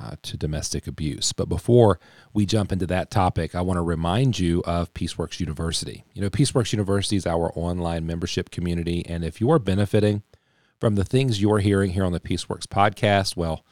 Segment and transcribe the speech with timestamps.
[0.00, 1.32] uh, to domestic abuse.
[1.32, 2.00] But before
[2.32, 6.04] we jump into that topic, I want to remind you of Peaceworks University.
[6.14, 9.04] You know, Peaceworks University is our online membership community.
[9.06, 10.22] And if you are benefiting
[10.80, 13.64] from the things you're hearing here on the Peaceworks podcast, well,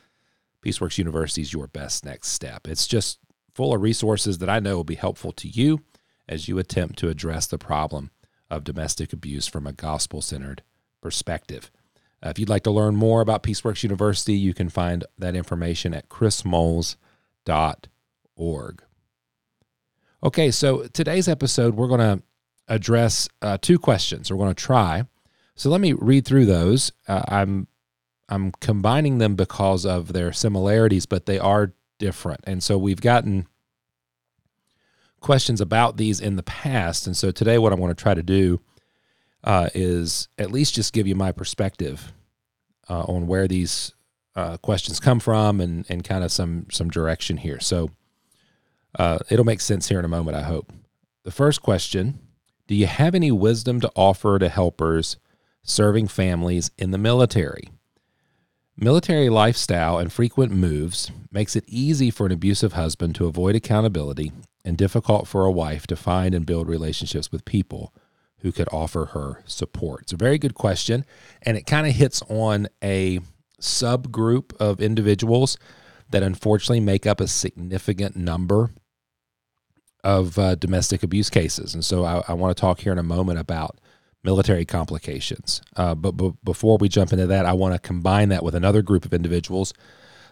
[0.64, 2.68] Peaceworks University is your best next step.
[2.68, 3.18] It's just
[3.54, 5.80] full of resources that I know will be helpful to you
[6.28, 8.10] as you attempt to address the problem
[8.50, 10.62] of domestic abuse from a gospel centered
[11.00, 11.70] perspective.
[12.22, 15.94] Uh, if you'd like to learn more about Peaceworks University, you can find that information
[15.94, 16.96] at chrismoles.org.
[20.22, 22.22] Okay, so today's episode, we're going to
[22.68, 24.30] address uh, two questions.
[24.30, 25.04] We're going to try.
[25.54, 26.92] So let me read through those.
[27.08, 27.66] Uh, I'm
[28.28, 32.42] I'm combining them because of their similarities, but they are different.
[32.44, 33.48] And so we've gotten
[35.18, 37.06] questions about these in the past.
[37.06, 38.60] And so today, what I want to try to do
[39.42, 42.12] uh, is at least just give you my perspective
[42.90, 43.92] uh, on where these
[44.34, 47.60] uh, questions come from and, and kind of some some direction here.
[47.60, 47.90] So
[48.98, 50.72] uh, it'll make sense here in a moment, I hope.
[51.24, 52.18] The first question
[52.66, 55.16] Do you have any wisdom to offer to helpers
[55.62, 57.70] serving families in the military?
[58.76, 64.32] Military lifestyle and frequent moves makes it easy for an abusive husband to avoid accountability
[64.64, 67.94] and difficult for a wife to find and build relationships with people
[68.42, 70.02] who could offer her support?
[70.02, 71.04] It's a very good question,
[71.42, 73.20] and it kind of hits on a
[73.60, 75.58] subgroup of individuals
[76.10, 78.70] that unfortunately make up a significant number
[80.02, 81.74] of uh, domestic abuse cases.
[81.74, 83.78] And so I, I want to talk here in a moment about
[84.22, 85.62] military complications.
[85.76, 86.12] Uh, but,
[86.44, 89.72] before we jump into that, I want to combine that with another group of individuals,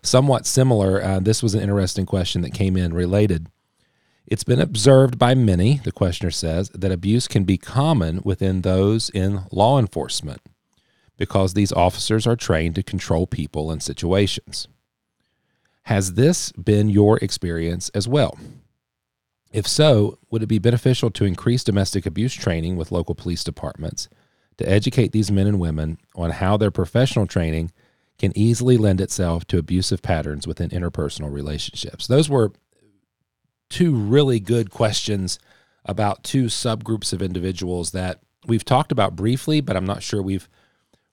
[0.02, 1.02] somewhat similar.
[1.02, 3.48] Uh, this was an interesting question that came in related
[4.30, 9.08] it's been observed by many, the questioner says, that abuse can be common within those
[9.10, 10.42] in law enforcement
[11.16, 14.68] because these officers are trained to control people and situations.
[15.84, 18.38] Has this been your experience as well?
[19.50, 24.08] If so, would it be beneficial to increase domestic abuse training with local police departments
[24.58, 27.72] to educate these men and women on how their professional training
[28.18, 32.06] can easily lend itself to abusive patterns within interpersonal relationships?
[32.06, 32.52] Those were
[33.68, 35.38] two really good questions
[35.84, 40.48] about two subgroups of individuals that we've talked about briefly, but I'm not sure we've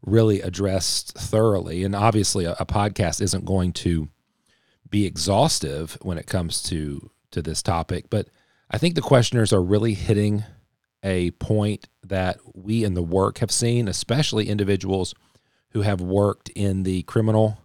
[0.02, 1.84] really addressed thoroughly.
[1.84, 4.10] And obviously, a, a podcast isn't going to
[4.90, 8.30] be exhaustive when it comes to to this topic, but
[8.70, 10.44] I think the questioners are really hitting
[11.04, 15.14] a point that we in the work have seen, especially individuals
[15.72, 17.60] who have worked in the criminal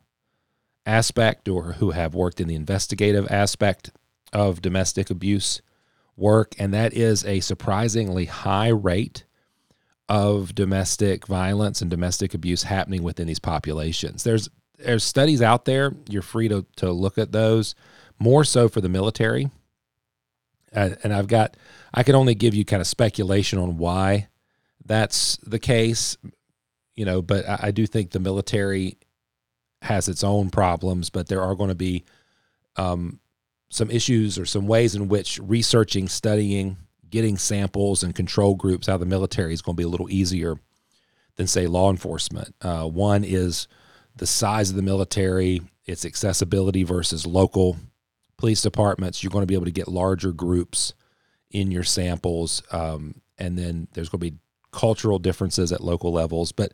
[0.84, 3.92] aspect or who have worked in the investigative aspect
[4.32, 5.62] of domestic abuse
[6.16, 9.24] work, and that is a surprisingly high rate
[10.08, 14.24] of domestic violence and domestic abuse happening within these populations.
[14.24, 14.48] There's
[14.78, 15.94] there's studies out there.
[16.08, 17.74] You're free to to look at those.
[18.18, 19.50] More so for the military,
[20.72, 21.56] and, I've got
[21.94, 24.28] I can only give you kind of speculation on why
[24.84, 26.16] that's the case,
[26.94, 27.22] you know.
[27.22, 28.98] But I, I do think the military
[29.82, 32.04] has its own problems, but there are going to be
[32.76, 33.20] um,
[33.70, 36.76] some issues or some ways in which researching, studying,
[37.08, 40.10] getting samples and control groups out of the military is going to be a little
[40.10, 40.56] easier
[41.36, 42.54] than, say, law enforcement.
[42.60, 43.68] Uh, one is
[44.16, 47.76] the size of the military, its accessibility versus local
[48.36, 49.22] police departments.
[49.22, 50.94] You're going to be able to get larger groups
[51.50, 52.62] in your samples.
[52.72, 54.38] Um, and then there's going to be
[54.72, 56.52] cultural differences at local levels.
[56.52, 56.72] But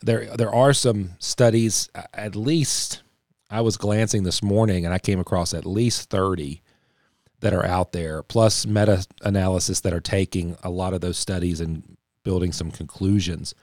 [0.00, 3.02] there, there are some studies, at least
[3.50, 6.62] I was glancing this morning and I came across at least 30
[7.40, 11.60] that are out there, plus meta analysis that are taking a lot of those studies
[11.60, 13.54] and building some conclusions.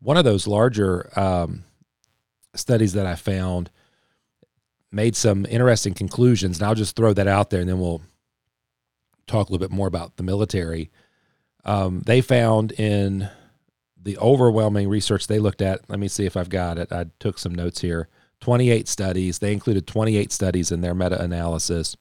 [0.00, 1.64] One of those larger um,
[2.54, 3.70] studies that I found
[4.92, 8.02] made some interesting conclusions, and I'll just throw that out there and then we'll
[9.26, 10.90] talk a little bit more about the military.
[11.64, 13.30] Um, they found in
[13.96, 16.92] the overwhelming research they looked at, let me see if I've got it.
[16.92, 18.08] I took some notes here
[18.40, 19.38] 28 studies.
[19.38, 21.96] They included 28 studies in their meta analysis.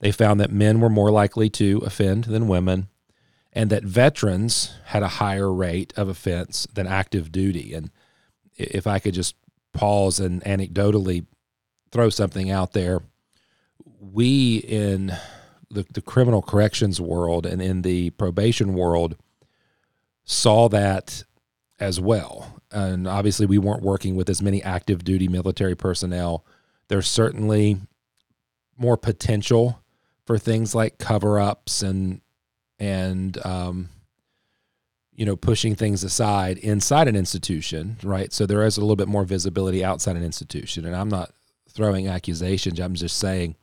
[0.00, 2.88] They found that men were more likely to offend than women,
[3.52, 7.72] and that veterans had a higher rate of offense than active duty.
[7.74, 7.90] And
[8.56, 9.34] if I could just
[9.72, 11.26] pause and anecdotally
[11.90, 13.00] throw something out there,
[14.00, 15.12] we in
[15.70, 19.16] the, the criminal corrections world and in the probation world
[20.24, 21.24] saw that
[21.78, 22.55] as well.
[22.76, 26.44] And obviously, we weren't working with as many active duty military personnel.
[26.88, 27.78] There's certainly
[28.76, 29.82] more potential
[30.26, 32.20] for things like cover ups and
[32.78, 33.88] and um,
[35.14, 38.30] you know pushing things aside inside an institution, right?
[38.30, 40.84] So there is a little bit more visibility outside an institution.
[40.84, 41.30] And I'm not
[41.70, 42.78] throwing accusations.
[42.78, 43.56] I'm just saying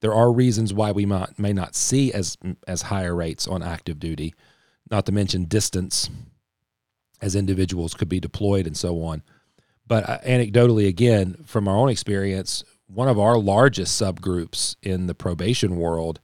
[0.00, 3.98] there are reasons why we might, may not see as as higher rates on active
[3.98, 4.34] duty.
[4.90, 6.08] Not to mention distance
[7.20, 9.22] as individuals could be deployed and so on.
[9.86, 15.14] But uh, anecdotally, again, from our own experience, one of our largest subgroups in the
[15.14, 16.20] probation world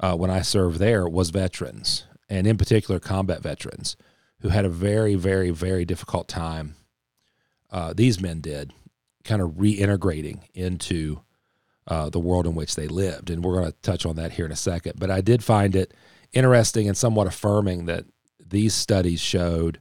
[0.00, 3.96] uh, when I served there was veterans, and in particular, combat veterans
[4.40, 6.74] who had a very, very, very difficult time.
[7.70, 8.72] Uh, these men did
[9.24, 11.20] kind of reintegrating into
[11.86, 13.30] uh, the world in which they lived.
[13.30, 14.94] And we're going to touch on that here in a second.
[14.98, 15.94] But I did find it
[16.32, 18.04] interesting and somewhat affirming that
[18.44, 19.80] these studies showed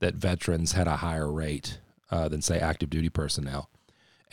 [0.00, 1.78] that veterans had a higher rate
[2.10, 3.70] uh, than, say, active duty personnel.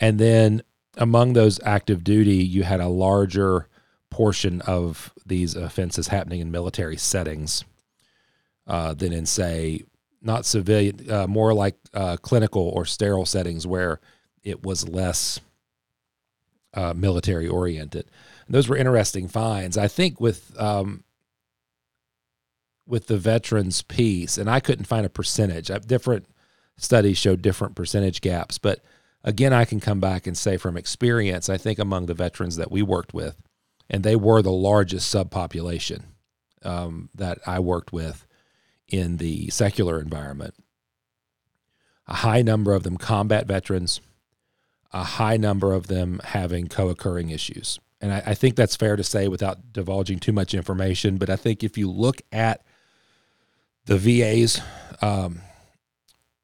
[0.00, 0.62] And then
[0.96, 3.68] among those active duty, you had a larger
[4.10, 7.64] portion of these offenses happening in military settings
[8.66, 9.84] uh, than in, say,
[10.22, 14.00] not civilian, uh, more like uh, clinical or sterile settings where
[14.42, 15.40] it was less
[16.74, 18.06] uh, military oriented.
[18.46, 19.76] And those were interesting finds.
[19.78, 21.04] I think with um,
[22.88, 25.70] with the veterans piece, and I couldn't find a percentage.
[25.86, 26.26] Different
[26.76, 28.80] studies showed different percentage gaps, but
[29.22, 32.72] again, I can come back and say from experience, I think among the veterans that
[32.72, 33.36] we worked with,
[33.90, 36.02] and they were the largest subpopulation
[36.64, 38.26] um, that I worked with
[38.88, 40.54] in the secular environment.
[42.06, 44.00] A high number of them combat veterans,
[44.92, 47.78] a high number of them having co occurring issues.
[48.00, 51.18] And I, I, think that's fair to say without divulging too much information.
[51.18, 52.62] But I think if you look at
[53.88, 54.60] the VA's
[55.00, 55.40] um,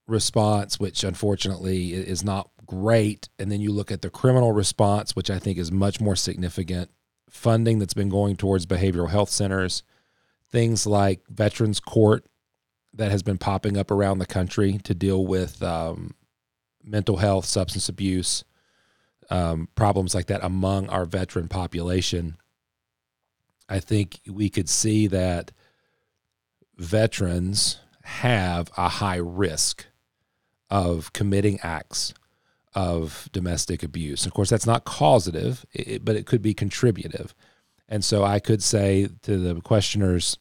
[0.06, 5.28] response, which unfortunately is not great, and then you look at the criminal response, which
[5.28, 6.90] I think is much more significant,
[7.28, 9.82] funding that's been going towards behavioral health centers,
[10.50, 12.24] things like Veterans Court
[12.94, 16.14] that has been popping up around the country to deal with um,
[16.82, 18.44] mental health, substance abuse,
[19.28, 22.38] um, problems like that among our veteran population.
[23.68, 25.52] I think we could see that
[26.76, 29.86] veterans have a high risk
[30.70, 32.14] of committing acts
[32.74, 34.26] of domestic abuse.
[34.26, 35.64] Of course, that's not causative,
[36.02, 37.34] but it could be contributive.
[37.88, 40.38] And so I could say to the questioners,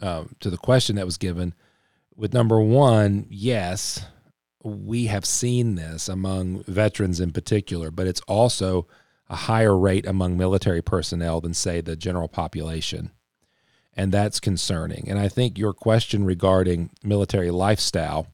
[0.00, 1.54] um, to the question that was given,
[2.14, 4.04] with number one, yes,
[4.62, 8.86] we have seen this among veterans in particular, but it's also
[9.30, 13.12] a higher rate among military personnel than, say, the general population
[14.00, 15.10] and that's concerning.
[15.10, 18.28] And I think your question regarding military lifestyle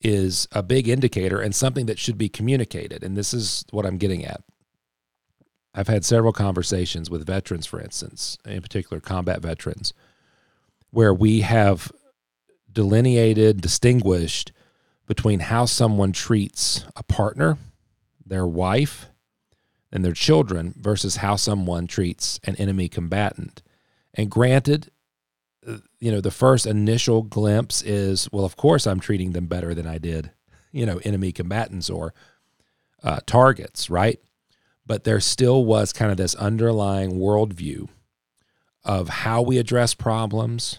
[0.00, 3.02] is a big indicator and something that should be communicated.
[3.02, 4.44] And this is what I'm getting at.
[5.74, 9.92] I've had several conversations with veterans, for instance, in particular combat veterans,
[10.90, 11.90] where we have
[12.72, 14.52] delineated, distinguished
[15.08, 17.58] between how someone treats a partner,
[18.24, 19.06] their wife,
[19.90, 23.62] and their children versus how someone treats an enemy combatant.
[24.16, 24.90] And granted,
[25.66, 29.74] uh, you know, the first initial glimpse is, well, of course I'm treating them better
[29.74, 30.30] than I did,
[30.72, 32.14] you know, enemy combatants or
[33.02, 34.18] uh, targets, right?
[34.86, 37.88] But there still was kind of this underlying worldview
[38.84, 40.78] of how we address problems,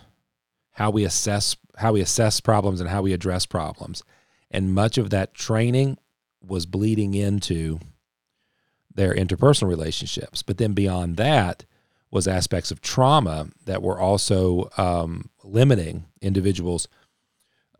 [0.71, 4.01] how we assess how we assess problems, and how we address problems.
[4.49, 5.97] And much of that training
[6.41, 7.79] was bleeding into
[8.93, 10.41] their interpersonal relationships.
[10.41, 11.65] But then beyond that,
[12.11, 16.87] was aspects of trauma that were also um, limiting individuals'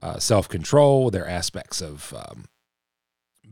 [0.02, 2.46] uh, self control, their aspects of um,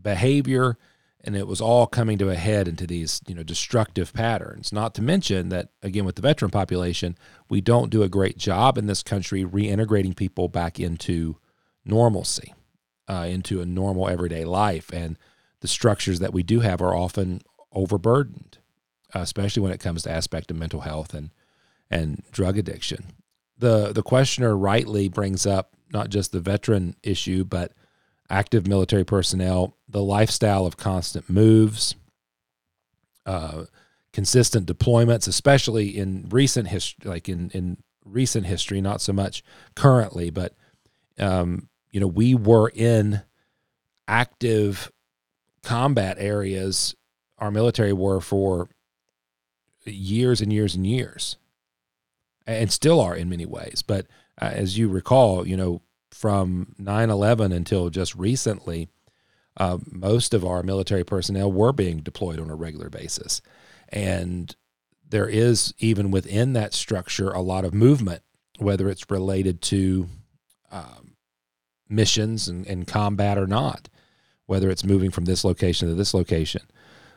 [0.01, 0.77] behavior,
[1.24, 4.72] and it was all coming to a head into these you know destructive patterns.
[4.74, 7.17] Not to mention that again with the veteran population,
[7.50, 11.38] we don't do a great job in this country reintegrating people back into
[11.86, 12.53] normalcy,
[13.08, 15.17] uh, into a normal everyday life, and
[15.62, 17.41] the structures that we do have are often
[17.72, 18.60] overburdened
[19.22, 21.32] especially when it comes to aspect of mental health and
[21.90, 23.06] and drug addiction.
[23.58, 27.72] The the questioner rightly brings up not just the veteran issue, but
[28.30, 31.96] active military personnel, the lifestyle of constant moves,
[33.26, 33.66] uh,
[34.12, 39.44] consistent deployments, especially in recent history, like in in recent history, not so much
[39.76, 40.54] currently, but
[41.20, 43.22] um, you know we were in
[44.08, 44.92] active
[45.64, 46.96] combat areas.
[47.38, 48.70] Our military were for
[49.86, 51.38] years and years and years,
[52.46, 53.84] and still are in many ways.
[53.86, 54.08] But
[54.42, 58.88] uh, as you recall, you know, from 9 11 until just recently,
[59.58, 63.42] uh, most of our military personnel were being deployed on a regular basis.
[63.89, 64.56] And
[65.08, 68.22] there is, even within that structure, a lot of movement,
[68.58, 70.08] whether it's related to
[70.72, 71.15] um,
[71.88, 73.88] missions and, and, combat or not,
[74.46, 76.63] whether it's moving from this location to this location,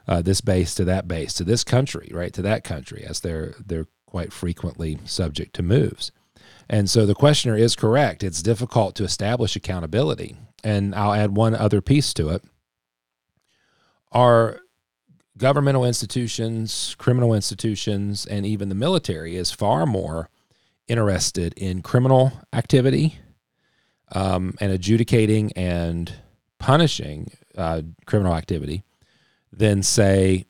[0.09, 3.55] uh, this base to that base, to this country, right, to that country, as they're,
[3.65, 6.11] they're quite frequently subject to moves.
[6.69, 8.23] And so the questioner is correct.
[8.23, 10.37] It's difficult to establish accountability.
[10.65, 12.43] And I'll add one other piece to it.
[14.11, 14.61] Our
[15.37, 20.31] governmental institutions, criminal institutions, and even the military is far more
[20.89, 23.19] interested in criminal activity
[24.13, 26.13] um, and adjudicating and
[26.59, 28.83] punishing uh, criminal activity
[29.53, 30.47] than, say,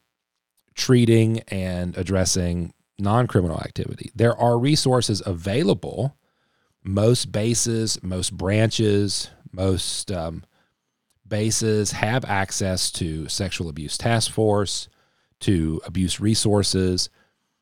[0.75, 4.11] treating and addressing non criminal activity.
[4.15, 6.17] There are resources available.
[6.85, 10.45] Most bases, most branches, most um,
[11.27, 14.89] bases have access to sexual abuse task force,
[15.41, 17.11] to abuse resources,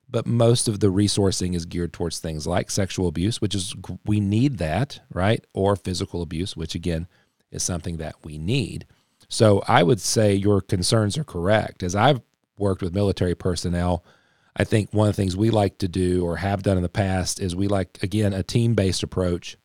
[0.09, 3.75] but most of the resourcing is geared towards things like sexual abuse, which is
[4.05, 5.45] we need that, right?
[5.53, 7.09] Or physical abuse, which again
[7.51, 8.87] is something that we need.
[9.29, 11.83] So I would say your concerns are correct.
[11.83, 12.21] As I've
[12.59, 14.05] worked with military personnel,
[14.57, 16.89] I think one of the things we like to do or have done in the
[16.89, 19.57] past is we like, again, a team based approach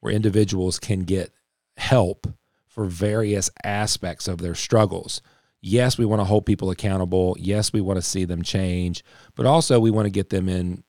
[0.00, 1.32] where individuals can get
[1.76, 2.26] help
[2.66, 5.20] for various aspects of their struggles.
[5.60, 7.36] Yes, we want to hold people accountable.
[7.38, 9.04] Yes, we want to see them change,
[9.36, 10.82] but also we want to get them in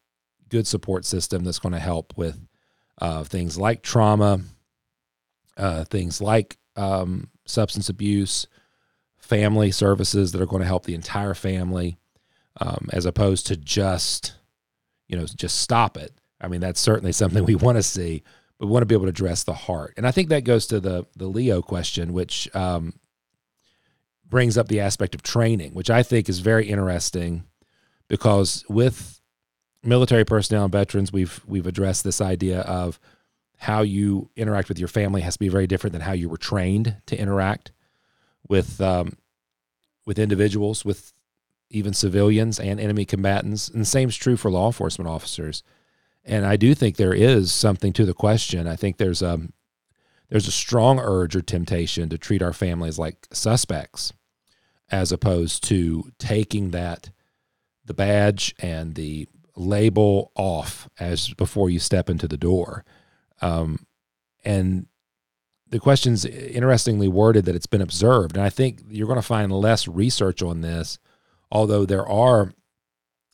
[0.50, 2.40] good support system that's going to help with
[3.00, 4.40] uh, things like trauma,
[5.58, 8.48] uh, things like um, substance abuse,
[9.18, 11.98] family services that are going to help the entire family,
[12.60, 14.36] um, as opposed to just,
[15.08, 16.14] you know, just stop it.
[16.42, 18.24] I mean, that's certainly something we want to see,
[18.60, 19.94] we want to be able to address the heart.
[19.98, 22.94] And I think that goes to the the LEO question, which um,
[24.28, 27.44] brings up the aspect of training, which I think is very interesting
[28.08, 29.22] because with
[29.84, 33.00] military personnel and veterans, we've we've addressed this idea of
[33.64, 36.38] how you interact with your family has to be very different than how you were
[36.38, 37.72] trained to interact
[38.50, 39.18] with um,
[40.06, 41.14] with individuals, with
[41.70, 43.70] even civilians and enemy combatants.
[43.70, 45.64] And the same is true for law enforcement officers.
[46.26, 48.68] And I do think there is something to the question.
[48.68, 49.54] I think there's a um,
[50.28, 54.12] there's a strong urge or temptation to treat our families like suspects
[54.90, 57.12] as opposed to taking that
[57.86, 62.84] the badge and the label off as before you step into the door.
[63.44, 63.86] Um,
[64.46, 64.88] and
[65.70, 68.38] the question's interestingly worded that it's been observed.
[68.38, 70.98] And I think you're going to find less research on this,
[71.52, 72.54] although there are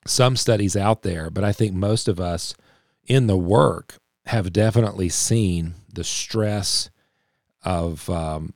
[0.07, 1.29] some studies out there.
[1.29, 2.55] But I think most of us
[3.05, 6.89] in the work have definitely seen the stress
[7.63, 8.53] of um,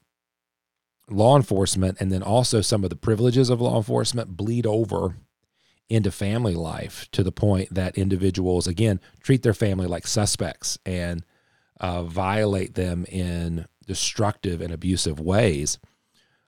[1.10, 5.17] law enforcement and then also some of the privileges of law enforcement bleed over
[5.89, 11.24] into family life to the point that individuals again treat their family like suspects and
[11.80, 15.80] uh, violate them in destructive and abusive ways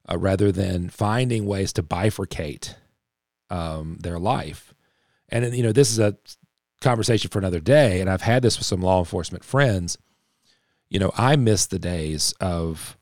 [0.10, 2.76] uh, rather than finding ways to bifurcate
[3.50, 4.74] um, their life
[5.30, 6.16] and you know this is a
[6.86, 8.00] conversation for another day.
[8.00, 9.98] And I've had this with some law enforcement friends.
[10.90, 12.98] You know, I miss the days of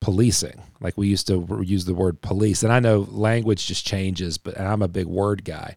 [0.00, 0.62] policing.
[0.80, 2.62] Like we used to use the word police.
[2.62, 5.76] And I know language just changes, but I'm a big word guy.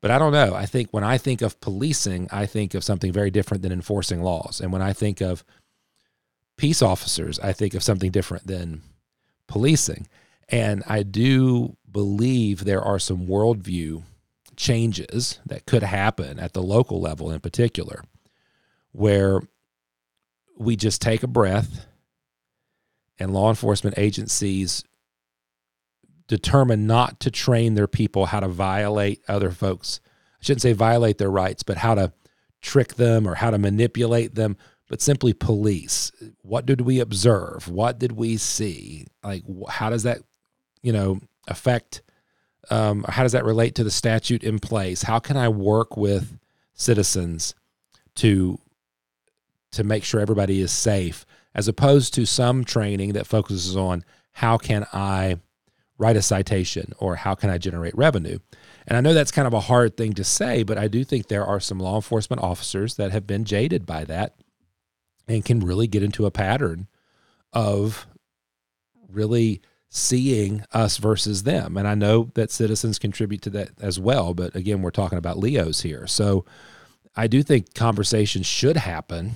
[0.00, 0.54] But I don't know.
[0.54, 4.22] I think when I think of policing, I think of something very different than enforcing
[4.22, 4.60] laws.
[4.60, 5.44] And when I think of
[6.56, 8.82] peace officers, I think of something different than
[9.48, 10.06] policing.
[10.48, 14.02] And I do believe there are some worldview
[14.56, 18.02] changes that could happen at the local level in particular,
[18.92, 19.40] where
[20.56, 21.86] we just take a breath
[23.18, 24.84] and law enforcement agencies
[26.28, 30.00] determine not to train their people how to violate other folks.
[30.40, 32.12] I shouldn't say violate their rights, but how to
[32.60, 34.56] trick them or how to manipulate them,
[34.88, 36.12] but simply police.
[36.42, 37.68] What did we observe?
[37.68, 39.06] What did we see?
[39.24, 40.18] Like, how does that,
[40.82, 42.02] you know, affect
[42.70, 45.02] um, how does that relate to the statute in place?
[45.02, 46.38] How can I work with
[46.74, 47.54] citizens
[48.16, 48.58] to
[49.70, 54.56] to make sure everybody is safe, as opposed to some training that focuses on how
[54.56, 55.40] can I
[55.98, 58.38] write a citation or how can I generate revenue?
[58.86, 61.26] And I know that's kind of a hard thing to say, but I do think
[61.26, 64.34] there are some law enforcement officers that have been jaded by that
[65.26, 66.88] and can really get into a pattern
[67.52, 68.06] of
[69.08, 71.76] really seeing us versus them.
[71.76, 74.34] And I know that citizens contribute to that as well.
[74.34, 76.06] But again, we're talking about LEOs here.
[76.06, 76.44] So
[77.16, 79.32] I do think conversations should happen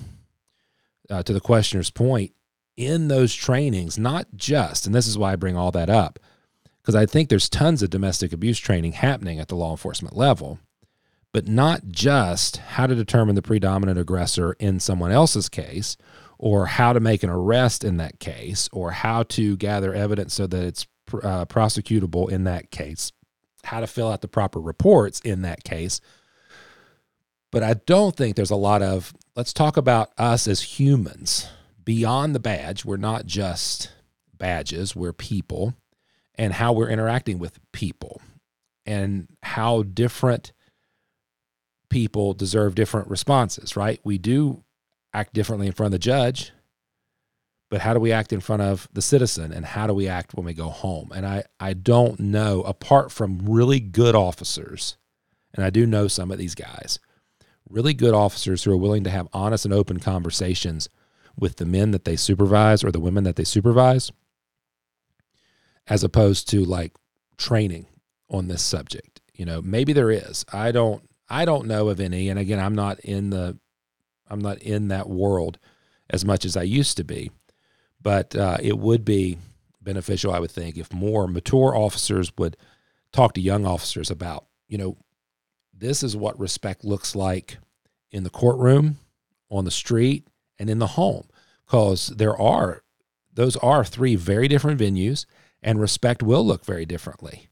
[1.09, 2.31] uh, to the questioner's point
[2.77, 6.19] in those trainings, not just, and this is why I bring all that up,
[6.83, 10.59] because I think there's tons of domestic abuse training happening at the law enforcement level,
[11.31, 15.95] but not just how to determine the predominant aggressor in someone else's case
[16.37, 20.45] or how to make an arrest in that case or how to gather evidence so
[20.45, 23.13] that it's uh, prosecutable in that case,
[23.63, 26.01] how to fill out the proper reports in that case.
[27.49, 31.47] But I don't think there's a lot of let's talk about us as humans
[31.85, 32.83] beyond the badge.
[32.83, 33.91] We're not just
[34.37, 35.75] badges, we're people,
[36.35, 38.21] and how we're interacting with people
[38.85, 40.51] and how different
[41.89, 43.99] people deserve different responses, right?
[44.03, 44.63] We do
[45.13, 46.51] act differently in front of the judge,
[47.69, 50.33] but how do we act in front of the citizen and how do we act
[50.33, 51.11] when we go home?
[51.13, 54.97] And I, I don't know, apart from really good officers,
[55.53, 56.99] and I do know some of these guys,
[57.69, 60.89] really good officers who are willing to have honest and open conversations
[61.37, 64.11] with the men that they supervise or the women that they supervise,
[65.87, 66.93] as opposed to like
[67.37, 67.87] training
[68.29, 69.21] on this subject.
[69.33, 70.45] You know, maybe there is.
[70.51, 72.29] I don't I don't know of any.
[72.29, 73.57] And again, I'm not in the
[74.27, 75.59] I'm not in that world
[76.09, 77.31] as much as I used to be.
[78.01, 79.37] But uh, it would be
[79.81, 82.57] beneficial, I would think, if more mature officers would
[83.11, 84.97] talk to young officers about, you know,
[85.73, 87.57] this is what respect looks like
[88.11, 88.97] in the courtroom,
[89.49, 90.27] on the street,
[90.59, 91.27] and in the home.
[91.65, 92.83] Because there are,
[93.33, 95.25] those are three very different venues,
[95.63, 97.49] and respect will look very differently,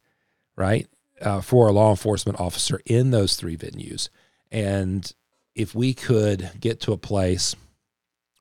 [0.55, 0.87] right?
[1.21, 4.09] Uh, for a law enforcement officer in those three venues.
[4.51, 5.11] And
[5.55, 7.55] if we could get to a place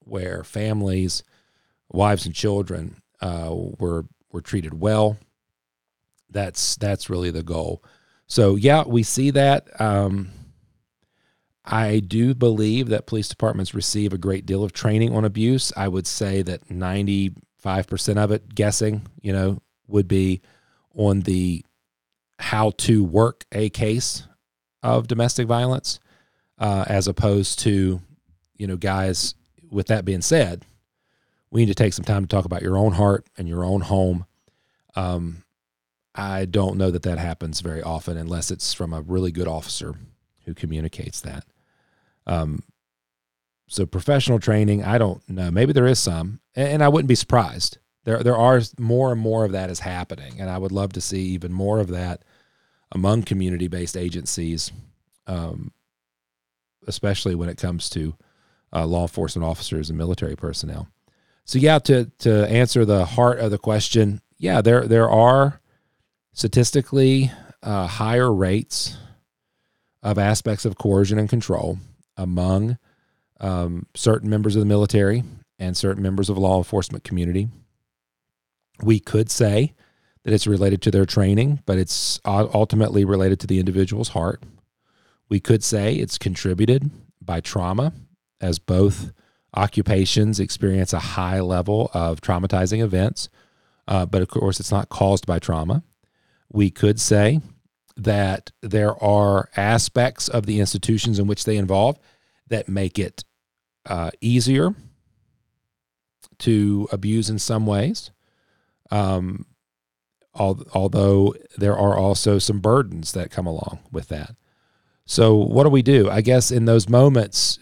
[0.00, 1.22] where families,
[1.90, 5.18] wives and children uh, were were treated well,
[6.30, 7.82] that's that's really the goal.
[8.26, 9.80] So yeah, we see that.
[9.80, 10.30] Um,
[11.64, 15.72] I do believe that police departments receive a great deal of training on abuse.
[15.76, 20.40] I would say that ninety five percent of it, guessing, you know, would be
[20.94, 21.64] on the
[22.38, 24.24] how to work a case
[24.82, 26.00] of domestic violence
[26.58, 28.00] uh, as opposed to,
[28.56, 29.34] you know, guys.
[29.70, 30.64] With that being said,
[31.52, 33.82] we need to take some time to talk about your own heart and your own
[33.82, 34.26] home.
[34.96, 35.44] Um,
[36.12, 39.94] I don't know that that happens very often unless it's from a really good officer
[40.44, 41.44] who communicates that.
[42.26, 42.64] Um,
[43.70, 45.50] so professional training, I don't know.
[45.50, 47.78] Maybe there is some, and I wouldn't be surprised.
[48.04, 51.00] There, there are more and more of that is happening, and I would love to
[51.00, 52.22] see even more of that
[52.92, 54.72] among community-based agencies
[55.30, 55.72] um,
[56.86, 58.14] especially when it comes to
[58.72, 60.88] uh, law enforcement officers and military personnel.
[61.44, 65.60] So yeah, to to answer the heart of the question, yeah, there there are
[66.32, 67.30] statistically
[67.62, 68.96] uh, higher rates
[70.02, 71.78] of aspects of coercion and control
[72.16, 72.78] among
[73.40, 75.24] um, certain members of the military
[75.58, 77.48] and certain members of law enforcement community.
[78.82, 79.74] We could say
[80.24, 84.42] that it's related to their training, but it's ultimately related to the individual's heart.
[85.28, 87.92] We could say it's contributed by trauma,
[88.40, 89.12] as both
[89.54, 93.28] occupations experience a high level of traumatizing events,
[93.88, 95.82] uh, but of course, it's not caused by trauma.
[96.52, 97.40] We could say
[97.96, 101.98] that there are aspects of the institutions in which they involve
[102.48, 103.24] that make it
[103.86, 104.74] uh, easier
[106.38, 108.10] to abuse in some ways.
[108.90, 109.46] Um,
[110.34, 114.34] although there are also some burdens that come along with that.
[115.04, 116.08] So what do we do?
[116.08, 117.58] I guess in those moments,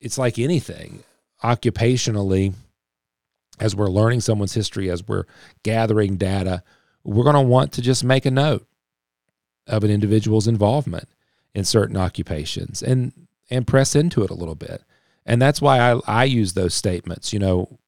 [0.00, 1.04] it's like anything
[1.44, 2.54] occupationally,
[3.60, 5.24] as we're learning someone's history, as we're
[5.62, 6.62] gathering data,
[7.04, 8.66] we're going to want to just make a note
[9.66, 11.08] of an individual's involvement
[11.54, 13.12] in certain occupations and
[13.48, 14.82] and press into it a little bit.
[15.26, 17.32] And that's why I, I use those statements.
[17.32, 17.78] You know,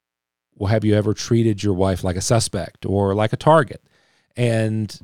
[0.56, 3.82] well, have you ever treated your wife like a suspect or like a target?
[4.36, 5.00] And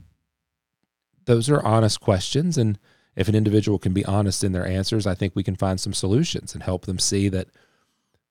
[1.25, 2.59] those are honest questions.
[2.59, 2.79] And
[3.17, 5.95] if an individual can be honest in their answers, I think we can find some
[5.95, 7.49] solutions and help them see that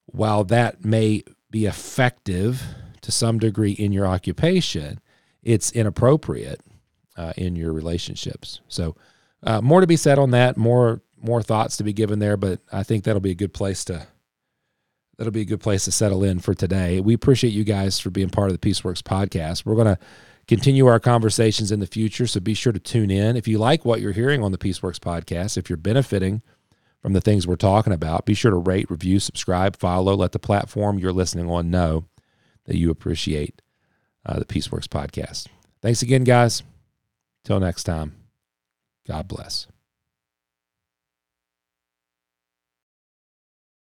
[0.05, 2.61] while that may be effective
[3.01, 4.99] to some degree in your occupation,
[5.41, 6.61] it's inappropriate
[7.15, 8.59] uh, in your relationships.
[8.67, 8.95] So,
[9.43, 10.55] uh, more to be said on that.
[10.55, 13.85] More more thoughts to be given there, but I think that'll be a good place
[13.85, 14.07] to
[15.17, 16.99] that'll be a good place to settle in for today.
[16.99, 19.65] We appreciate you guys for being part of the Peaceworks podcast.
[19.65, 19.99] We're gonna
[20.47, 22.27] continue our conversations in the future.
[22.27, 23.37] So be sure to tune in.
[23.37, 26.41] If you like what you're hearing on the Peaceworks podcast, if you're benefiting
[27.01, 30.39] from the things we're talking about, be sure to rate, review, subscribe, follow, let the
[30.39, 32.05] platform you're listening on know
[32.65, 33.61] that you appreciate
[34.25, 35.47] uh, the Peaceworks podcast.
[35.81, 36.63] Thanks again, guys.
[37.43, 38.15] Till next time,
[39.05, 39.67] God bless.